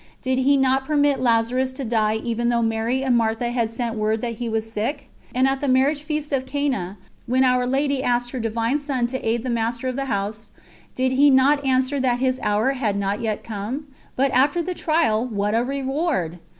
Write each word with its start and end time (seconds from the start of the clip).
Did 0.23 0.39
He 0.39 0.57
not 0.57 0.85
permit 0.87 1.21
Lazarus 1.21 1.71
to 1.73 1.85
die 1.85 2.15
even 2.15 2.49
though 2.49 2.63
Mary 2.63 3.03
and 3.03 3.15
Martha 3.15 3.51
had 3.51 3.69
sent 3.69 3.93
word 3.95 4.21
that 4.21 4.33
he 4.41 4.49
was 4.49 4.65
sick? 4.71 5.09
And 5.35 5.47
at 5.47 5.61
the 5.61 5.67
marriage 5.67 6.01
feast 6.01 6.31
of 6.31 6.47
Cana, 6.47 6.97
when 7.27 7.43
Our 7.43 7.67
Lady 7.67 8.01
asked 8.01 8.31
her 8.31 8.39
Divine 8.39 8.79
Son 8.79 9.05
to 9.05 9.19
aid 9.23 9.43
the 9.43 9.51
master 9.51 9.87
of 9.87 9.95
the 9.95 10.05
house, 10.05 10.49
did 10.95 11.11
He 11.11 11.29
not 11.29 11.63
answer 11.63 11.99
that 11.99 12.17
His 12.17 12.39
hour 12.41 12.71
had 12.71 12.97
not 12.97 13.21
yet 13.21 13.43
come? 13.43 13.89
But 14.15 14.31
after 14.31 14.63
the 14.63 14.73
trial 14.73 15.23
what 15.23 15.53
a 15.53 15.63
reward! 15.63 16.39